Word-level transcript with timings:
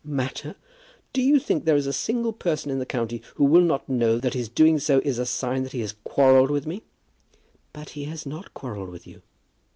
"Matter! 0.03 0.55
Do 1.13 1.21
you 1.21 1.37
think 1.37 1.63
there 1.65 1.75
is 1.75 1.85
a 1.85 1.93
single 1.93 2.33
person 2.33 2.71
in 2.71 2.79
the 2.79 2.87
county 2.87 3.21
who 3.35 3.43
will 3.45 3.61
not 3.61 3.87
know 3.87 4.17
that 4.17 4.33
his 4.33 4.49
doing 4.49 4.79
so 4.79 4.99
is 5.05 5.19
a 5.19 5.27
sign 5.27 5.61
that 5.61 5.73
he 5.73 5.81
has 5.81 5.93
quarrelled 6.03 6.49
with 6.49 6.65
me?" 6.65 6.81
"But 7.71 7.89
he 7.89 8.05
has 8.05 8.25
not 8.25 8.55
quarrelled 8.55 8.89
with 8.89 9.05
you." 9.05 9.21